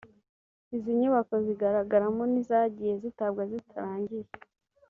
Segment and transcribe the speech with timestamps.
[0.75, 4.27] Izi nyubako zigaragaramo n’izagiye zitabwa zitarangiye